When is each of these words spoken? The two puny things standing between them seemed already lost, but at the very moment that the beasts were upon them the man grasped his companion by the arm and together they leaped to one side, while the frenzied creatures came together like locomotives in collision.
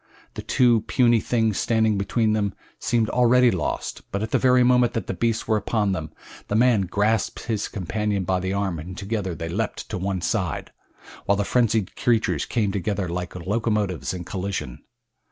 The 0.33 0.41
two 0.41 0.81
puny 0.87 1.19
things 1.19 1.59
standing 1.59 1.95
between 1.95 2.33
them 2.33 2.55
seemed 2.79 3.07
already 3.11 3.51
lost, 3.51 4.01
but 4.11 4.23
at 4.23 4.31
the 4.31 4.39
very 4.39 4.63
moment 4.63 4.93
that 4.93 5.05
the 5.05 5.13
beasts 5.13 5.47
were 5.47 5.57
upon 5.57 5.91
them 5.91 6.11
the 6.47 6.55
man 6.55 6.87
grasped 6.87 7.41
his 7.43 7.67
companion 7.67 8.23
by 8.23 8.39
the 8.39 8.51
arm 8.51 8.79
and 8.79 8.97
together 8.97 9.35
they 9.35 9.47
leaped 9.47 9.87
to 9.89 9.99
one 9.99 10.21
side, 10.21 10.71
while 11.25 11.35
the 11.35 11.45
frenzied 11.45 11.95
creatures 11.95 12.47
came 12.47 12.71
together 12.71 13.07
like 13.07 13.35
locomotives 13.35 14.11
in 14.11 14.23
collision. 14.23 14.81